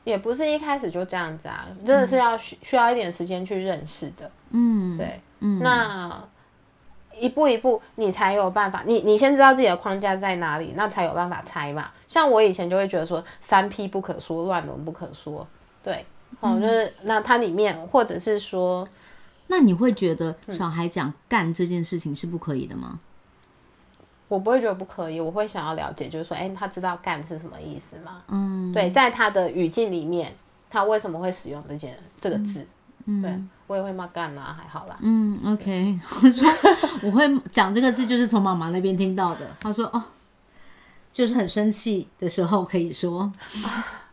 [0.04, 6.22] 也不是一开始就这样子啊，真的是要需需要一点时间去认识的，嗯，对，嗯，那
[7.18, 11.90] 一步一步你才有办法，你你先知道自己的框架在哪里，那才有办法拆嘛。
[12.06, 15.44] 像我以前就会觉得说三 P 不可说，乱伦不可说，
[15.88, 16.04] 对。
[16.40, 18.86] 哦，就是那它里面，或者是说，
[19.46, 23.00] 那你会觉得小孩讲干这件事情是不可以的吗？
[24.28, 28.22] 我不会觉得不可以，我会想要了解，就是说，哎、欸，他知道干是什么意思吗？
[28.28, 30.36] 嗯，对，在他的语境里面，
[30.68, 32.64] 他为什么会使用这件这个字？
[33.06, 34.98] 嗯，对我也会骂干啊，还好啦。
[35.00, 36.48] 嗯，OK，我说
[37.02, 39.50] 我会讲这个字，就是从妈妈那边听到的。
[39.58, 40.04] 他说，哦，
[41.12, 43.32] 就是很生气的时候可以说。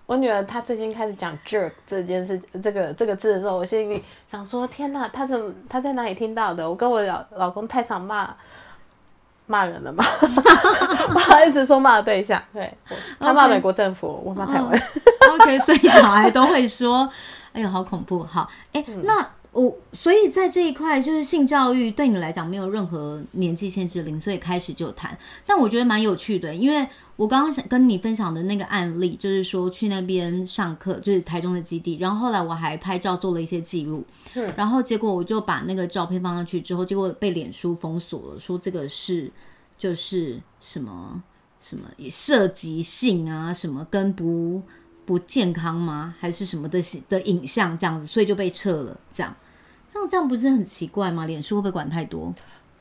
[0.05, 6.69] 我女儿她最近开始讲 “jerk” 这件事，这个这个字的时候，我心里想说：天哪，她怎么她在哪里听到的？
[6.69, 8.35] 我跟我老老公太常骂
[9.47, 10.03] 骂人了嘛，
[11.11, 12.71] 不好意思说骂的对象，对，
[13.19, 14.71] 他骂美国政府.我骂台湾。
[14.71, 17.09] Oh, OK，所以小孩都会说
[17.53, 19.27] ：“哎呦，好恐怖！”好，哎、欸，嗯、那。
[19.55, 25.17] 我所以在这一块，就是性教育对你来讲没有任何年纪限制，零岁开始就谈。
[25.47, 39.31] 但我觉得蛮有趣的，因为我刚刚想跟你分享的那个案例，就是说去那边上课，就是台中的基地，然后后来我还拍照做了一些记录，嗯，然后结果我就把那个照片放上去之后，结果被脸书封锁了，说这个是
[39.77, 41.23] 就是什么
[41.61, 44.61] 什么也涉及性啊，什么跟不
[45.05, 46.13] 不健康吗？
[46.19, 49.33] 还是什么的的影像这样子，所以就被撤了，这样。
[49.91, 51.25] 这样这样不是很奇怪吗？
[51.25, 52.33] 脸书会不会管太多？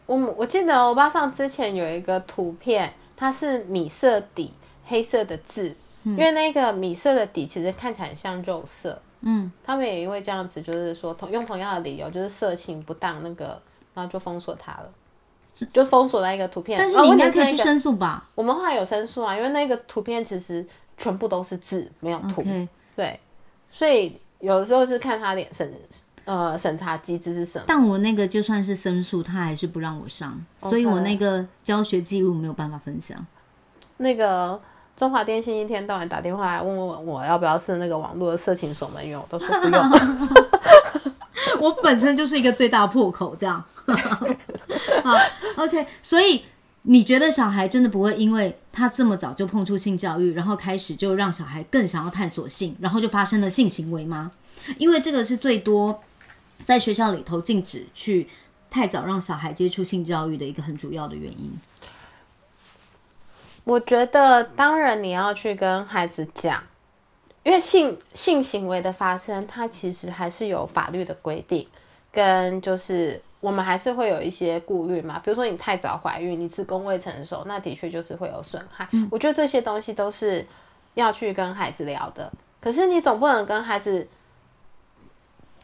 [0.06, 2.92] 我我记得欧巴上之前有一个图片，
[3.24, 4.52] 它是米色底
[4.84, 9.00] 黑色的字，嗯、因为那个米色的底其实看起来很像肉色。
[9.22, 13.58] 嗯，他们也因为这样子，就是说同用同样的理由，就是色情不当那个，
[13.94, 14.90] 然后就封锁它了，
[15.72, 16.78] 就封锁那一个图片。
[16.78, 18.28] 但是你应该可以去申诉吧？
[18.34, 20.62] 我们后来有申诉啊，因为那个图片其实
[20.98, 22.42] 全部都是字，没有图。
[22.42, 22.68] Okay.
[22.94, 23.18] 对，
[23.72, 25.66] 所以有的时候是看他脸色。
[26.24, 27.64] 呃，审查机制是什么？
[27.66, 33.18] 但我那个就算是申诉，他还是不让我上.所以我那个教学记录没有办法分享。
[33.98, 34.58] 那个
[34.96, 39.90] 中华电信一天到晚打电话来问我，我要不要是那个网络的色情守门员，我都说不用。
[41.60, 43.62] 我本身就是一个最大破口，这样。
[45.04, 45.14] 好
[45.56, 45.86] ，OK。
[46.02, 46.42] 所以
[46.82, 54.32] 你觉得小孩真的不会因为他这么早就碰触性教育，然后开始就让小孩更想要探索性，然后就发生了性行为吗？
[54.78, 56.02] 因为这个是最多。
[56.64, 58.26] 在学校里头禁止去
[58.70, 61.52] 太早让小孩接触性教育的一个很主要的原因，
[63.64, 66.62] 我觉得当然你要去跟孩子讲，
[67.42, 71.68] 因为性性行为的发生，它其实还是有法律的规定，
[72.10, 78.88] 跟就是我们还是会有一些顾虑嘛，比如说你太早怀孕，你子宫未成熟，那的确就是会有损害。
[78.92, 80.44] 嗯，我觉得这些东西都是
[80.94, 84.08] 要去跟孩子聊的，可是你总不能跟孩子。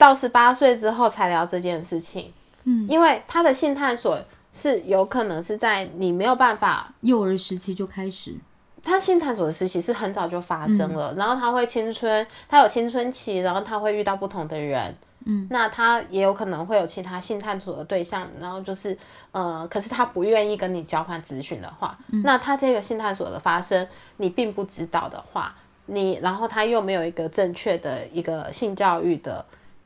[0.01, 2.33] 到十八岁之后才聊这件事情，
[2.65, 4.19] 嗯，因为他的性探索
[4.51, 8.35] 是有可能是在你没有办法幼儿时期就开始，
[8.83, 18.97] 他性探索的时期是很早就发生了，嗯、然后他会青春，他有青春期，然后他会遇到不同的人，嗯，那他也有可能会有其他性探索的对象，然后就是
[19.33, 23.87] 呃，可是他不愿意跟你交换资讯的话，嗯、那他这个性探索的发生
[24.17, 29.45] 你并不知道的话，你然后他又没有一个正确的一个性教育的。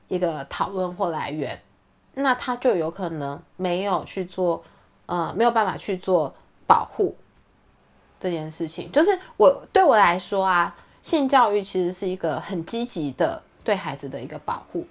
[0.08, 1.60] 一个讨论或来源，
[2.14, 4.62] 那他就有可能没有去做，
[5.06, 6.34] 呃，没有办法去做
[6.66, 7.16] 保护
[8.18, 8.90] 这件事情。
[8.92, 14.86] 就是我对我来说啊，性教育其实是一个很积极的对孩子的一个保护。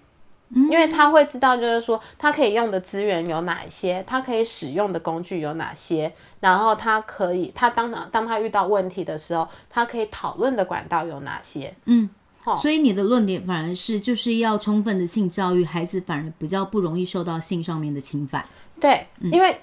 [0.56, 11.74] 因为他会知道，就是说他可以用的资源有哪些，他可以使用的工具有哪些，然后他可以，他当当他遇到问题的时候，他可以讨论的管道有哪些？
[11.86, 12.08] 嗯，
[12.44, 18.46] 好，所以你的论点反而是就是要充分的性教育，孩子反而比较不容易受到性上面的侵犯。
[18.80, 19.62] 对，因为、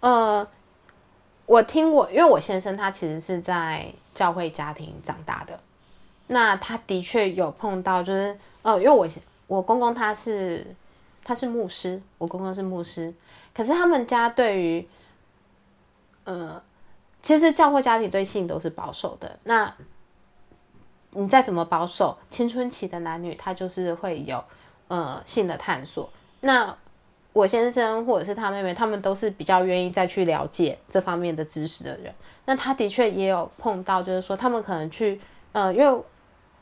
[0.00, 0.48] 嗯、呃，
[1.46, 5.60] 我听我，因为我先生他其实是在教会家庭长大的，
[6.26, 9.08] 那他的确有碰到，就是呃，因为我。
[9.48, 10.74] 我公公他是
[11.22, 13.14] 他是牧师，我公公是牧师，
[13.54, 14.88] 可是他们家对于，
[16.24, 16.60] 呃，
[17.22, 19.38] 其实教会家庭对性都是保守的。
[19.44, 19.72] 那
[21.16, 24.42] 你再怎么保守，青春期的男女他就是会有
[24.88, 26.08] 呃性的探索。
[26.40, 26.76] 那
[27.32, 32.14] 我先生或者是他妹妹，他们都是比较愿意再去了解这方面的知识的人。
[32.44, 35.20] 那他的确也有碰到，就是说他们可能去
[35.52, 36.02] 呃，因为。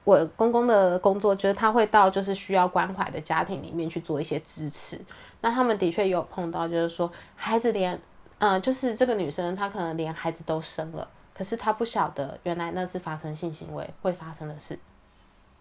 [0.07, 5.01] 我公公的工作就是他会到就是需要关怀的家庭里面去做一些支持。
[5.41, 7.99] 那他们的确有碰到，就是说孩子连，
[8.37, 14.79] 嗯，就是这个女生她可能连孩子都生了，可是他不晓得原来那是发生性行为会发生的事。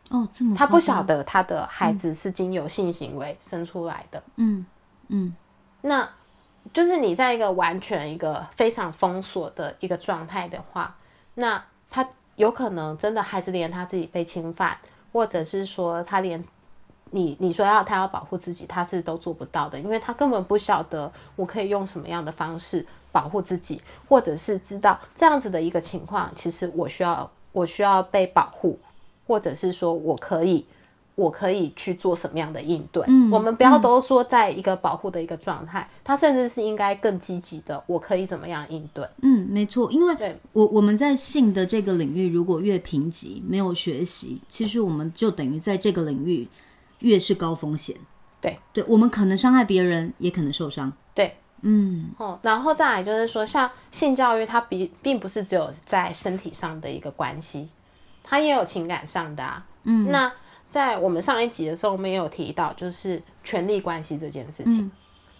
[0.09, 0.55] 哦，这么。
[0.55, 4.23] 她不晓得他的孩子是经由性行为生出来的。
[4.35, 4.65] 嗯
[5.09, 5.35] 嗯。
[5.81, 6.09] 那
[6.71, 10.95] 就是你在一个完全一个非常封锁的一个状态的话，
[11.33, 12.07] 那他。
[12.35, 14.75] 有可能真的孩子连他自己被侵犯，
[15.11, 16.43] 或者是说他连
[17.11, 22.83] 你你说要他要保护自己，他是都做不到的，因为他根本不晓得我可以用什么样的方式
[23.13, 28.77] 保护自己，或者是知道这样子的一个情况，其实我需要我需要被保护，
[29.25, 30.65] 或者是说我可以。
[31.15, 33.03] 我可以去做什么样的应对？
[33.05, 37.83] 嗯，我们不要都说在一个保护的一个状态，他、嗯、甚至是应该更积极的。
[37.85, 39.07] 我可以怎么样应对？
[39.21, 46.47] 嗯，没错，因为我我们在性的这个领域，如果越贫瘠，没有学习，其实我们就等于在这个领域
[47.01, 47.95] 越是高风险。
[48.41, 50.91] 对，对，我们可能伤害别人，也可能受伤。
[51.13, 57.67] 对，嗯，哦，然后再来就是说，像性教育，它比并不是只有在身体上的一个关系，
[58.23, 59.65] 它也有情感上的啊。
[59.83, 60.31] 嗯，那。
[60.69, 64.91] 在我们上一集的时候，我们也有提到，就是权力关系这件事情，嗯、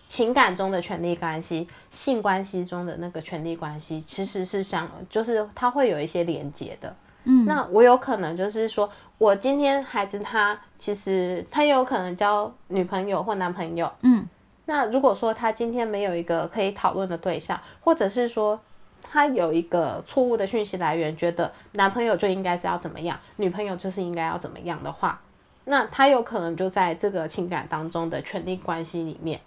[0.08, 6.96] 情感中的权力关系，性关系中的那个权力关系，其实是相，就是它会有一些连接的。
[7.24, 13.92] 嗯，那我有可能就是说，我今天孩子他其实他也有可能交女朋友或男朋友。
[14.02, 14.24] 嗯，
[14.66, 18.60] 那如果说他今天没有一个可以讨论的对象，或者是说
[19.02, 25.22] 他有一个错误的讯息来源，觉得男朋友就应该是要怎么样，女朋友就是应该要怎么样的话。
[25.66, 29.40] 那他有可能就在这个情感当中的权力关系里面，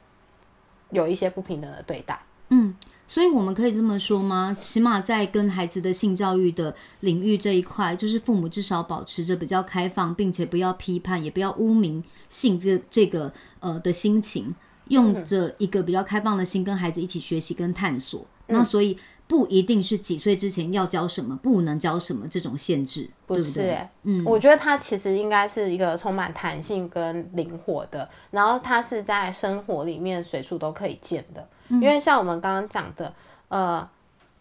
[0.90, 2.18] 有一些不平等的对待。
[2.48, 2.74] 嗯，
[3.08, 4.56] 所以我们可以这么说吗？
[4.58, 14.54] 起码在跟孩子的性教育的领域这一块，就是父母至少保持着比较开放，并且不要批判，也不要污名性这这个呃的心情，
[14.88, 18.20] 用着一个比较开放的心跟孩子一起学习跟探索。
[18.48, 18.98] 嗯、那所以。
[19.28, 23.76] 不一定是几岁之前要教什么，不能教什么这种限制，不是？
[24.04, 31.44] 嗯，我觉得它其实应该是一个充满弹性跟灵活的，然后它是在生活里面随处都可以见的。
[31.70, 33.12] 嗯、因为像我们刚刚讲的，
[33.48, 33.90] 呃，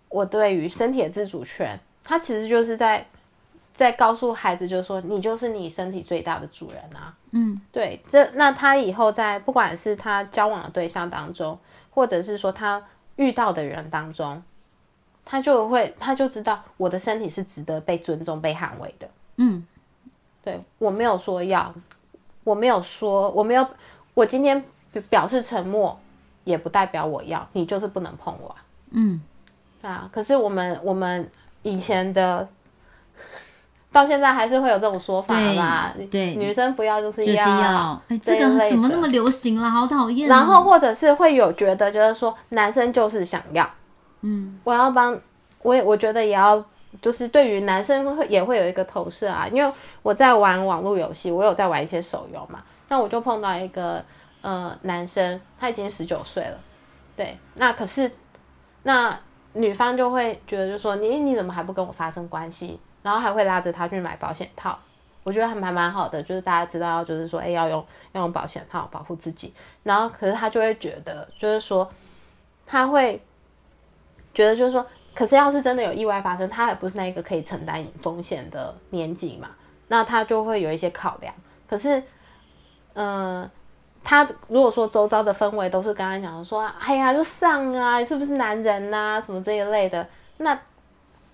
[0.10, 3.08] 我对于身体的自主权，它其实就是在
[3.73, 7.12] 在告诉孩子，就是说你就是你身体最大的主人啊。
[7.38, 11.60] 嗯，对，这那他以后在不管是他交往的对象当中，
[11.91, 12.82] 或者是说他
[13.17, 14.41] 遇到的人当中。
[15.28, 19.10] 他就会，他就知道我的身体是值得被尊重、被捍卫的。
[19.38, 19.65] 嗯，
[20.43, 21.74] 对，我没有说要，
[22.43, 23.67] 我没有说，我没有，
[24.13, 24.63] 我今天
[25.10, 26.00] 表示沉默，
[26.43, 28.56] 也不代表我要，你就是不能碰我啊。
[28.91, 29.19] 嗯，
[29.82, 31.28] 啊，可是我们我们
[31.63, 32.48] 以前的，
[33.95, 35.93] 到现在还是会有这种说法啦。
[36.12, 39.69] 对，女生不要就是要，这个怎么那么流行了？
[39.69, 40.27] 好讨厌。
[40.27, 43.65] 然后或者是会有觉得，就是说男生就是想要。
[44.19, 45.17] 嗯，我要帮，
[45.62, 46.62] 我也我觉得也要，
[47.02, 54.04] 就是对于男生会也会有一个投射啊，因为我在玩网络游戏，我有在玩一些手游嘛，那我就碰到一个
[54.41, 56.58] 呃男生，他已经十九岁了，
[57.15, 58.12] 对，那可是
[58.83, 59.17] 那
[59.54, 64.75] 女方就会觉得就说你你怎么还不跟我发生关系，然后还会拉着他去买保险套，
[65.21, 69.53] 我觉得还蛮蛮好的，就是大家知道就是说哎要用要用保险套保护自己，
[69.83, 71.87] 然后可是他就会觉得就是说
[72.65, 73.21] 他会。
[74.33, 79.47] 觉得就是说，可是要是真的有意外发生，他还不是那个可以承担风险的年纪嘛？
[79.87, 81.33] 那他就会有一些考量。
[81.69, 82.03] 可是，
[82.95, 83.49] 嗯、
[84.03, 90.06] 他如果说周遭的氛围都是刚才讲的说，哎呀，就上啊，是不是男人呐、啊，什么这一类的，
[90.39, 90.60] 那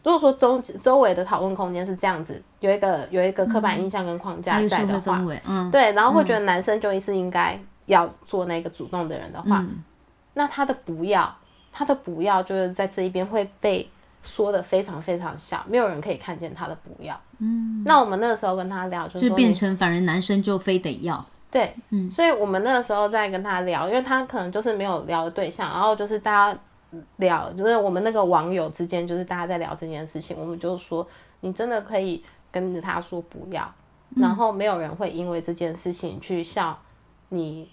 [0.04, 9.84] 如果说周周围的讨论空间是这样子，有一个有一个刻板印象跟框架在的话，嗯，对，然后会觉得男生就是应该要做那个主动的人的话，嗯、
[10.34, 11.32] 那他的不要，
[11.72, 13.88] 他的不要就是在这一边会被
[14.24, 17.16] 说的非常非常小，没有人可以看见他的不要。
[17.38, 21.24] 嗯，那我们那个时候跟他聊，就是就变成反而男生就非得要。
[21.52, 26.60] 对，嗯，所以我们那个时候在跟他聊，因为他可能就是没有聊的对象，然后就是大家。
[27.18, 31.08] 聊就是我们那个网友之间，就是大家在聊这件事情，我们就说
[31.42, 33.74] 你真的可以跟着他说不要，
[34.16, 36.78] 然后没有人会因为这件事情去笑
[37.30, 37.70] 你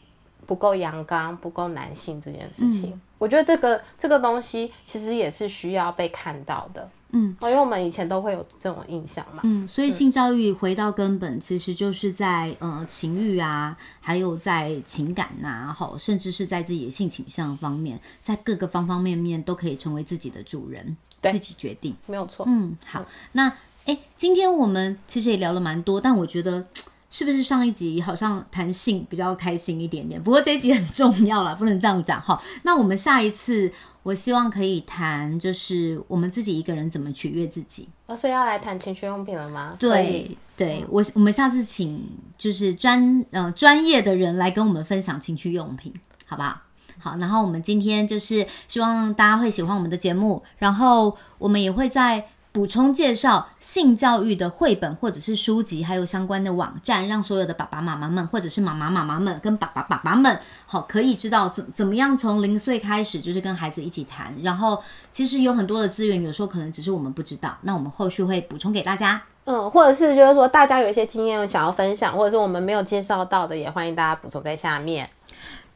[0.49, 2.99] 不够阳刚、不够男性这件事情。
[3.19, 6.89] 我觉得这个这个东西其实也是需要被看到的。
[7.11, 9.43] 嗯，因为我们以前都会有这种印象嘛。
[9.45, 22.47] 嗯，所以性教育回到根本，其实就是在呃情欲啊，还有在情感呐、啊，好，甚至是在自己的性倾向方面，在各个方方面面都可以成为自己的主人，对自己决定，没有错。
[22.49, 23.53] 嗯，好，那
[23.85, 26.67] 哎，今天我们其实也聊了蛮多，但我觉得
[27.11, 30.23] 是不是上一集好像谈性比较开心一点点？
[30.23, 32.41] 不过这一集很重要啦，不能这样讲哈。
[32.63, 33.73] 那我们下一次。
[34.05, 37.87] 我希望可以谈，就是我们自己一个人怎么取悦自己。
[38.07, 39.77] 哦，所以要来谈情趣用品了吗？
[39.79, 45.93] 对，对我，我们下次请就是专呃专业的人来跟我们分享情趣用品，
[46.25, 46.59] 好不好？
[46.99, 52.25] 好，然后我们今天就是希望大家会喜欢我们的节目，然后我们也会在。
[52.51, 64.35] 补充介绍性教育的绘本或者是书籍，还有相关的网站，让所有的爸爸妈妈们，或者是妈妈妈妈们跟爸爸爸爸们，好，可以知道怎怎么样从零岁开始，就是跟孩子一起谈。
[64.43, 64.83] 然后
[65.13, 69.23] 其实有很多的资源，有时候可能只是我们不知道，那我们后续会补充给大家。
[69.45, 75.09] 嗯，或者是就是说大家有一些经验想要分享，或者是我们没有介绍到的，也欢迎大家补充在下面。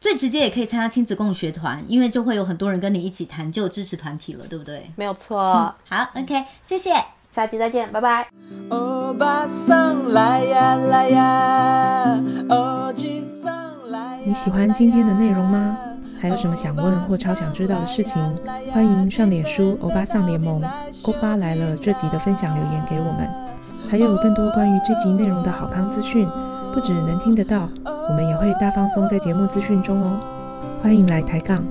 [0.03, 4.90] 最直接也可以参加亲子共学团，因为就会有很多人跟你一起谈，就支持团体了，对不对？
[4.96, 5.40] 没有错。
[5.40, 6.92] 嗯、好，OK，谢谢，
[7.30, 8.26] 下期再见，拜拜。
[8.68, 14.22] 欧巴桑来呀来呀，欧吉桑来呀。
[14.26, 15.78] 你喜欢今天的内容吗？
[16.20, 18.20] 还有什么想问或超想知道的事情？
[18.72, 20.61] 欢迎上脸书欧巴桑联盟，
[21.05, 23.30] 欧巴来了这集的分享留言给我们，
[23.88, 26.28] 还有更多关于这集内容的好康资讯。
[26.72, 30.18] 不只能听得到，我们也会大放送在节目资讯中哦，
[30.82, 31.62] 欢迎来抬杠。